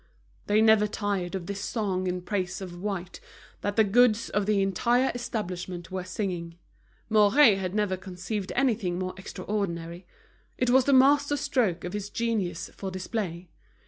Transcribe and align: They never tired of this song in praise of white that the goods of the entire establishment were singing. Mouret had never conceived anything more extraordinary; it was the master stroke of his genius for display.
They 0.47 0.63
never 0.63 0.87
tired 0.87 1.35
of 1.35 1.45
this 1.45 1.61
song 1.61 2.07
in 2.07 2.23
praise 2.23 2.59
of 2.59 2.81
white 2.81 3.19
that 3.61 3.75
the 3.75 3.83
goods 3.83 4.31
of 4.31 4.47
the 4.47 4.59
entire 4.63 5.11
establishment 5.13 5.91
were 5.91 6.03
singing. 6.03 6.57
Mouret 7.07 7.57
had 7.59 7.75
never 7.75 7.95
conceived 7.97 8.51
anything 8.55 8.97
more 8.97 9.13
extraordinary; 9.15 10.07
it 10.57 10.71
was 10.71 10.85
the 10.85 10.91
master 10.93 11.37
stroke 11.37 11.83
of 11.83 11.93
his 11.93 12.09
genius 12.09 12.71
for 12.75 12.89
display. 12.89 13.49